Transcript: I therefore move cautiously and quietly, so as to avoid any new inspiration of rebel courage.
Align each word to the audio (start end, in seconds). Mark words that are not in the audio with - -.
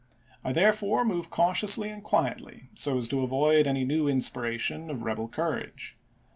I 0.43 0.51
therefore 0.51 1.05
move 1.05 1.29
cautiously 1.29 1.91
and 1.91 2.03
quietly, 2.03 2.69
so 2.73 2.97
as 2.97 3.07
to 3.09 3.21
avoid 3.21 3.67
any 3.67 3.85
new 3.85 4.07
inspiration 4.07 4.89
of 4.89 5.03
rebel 5.03 5.27
courage. 5.27 5.95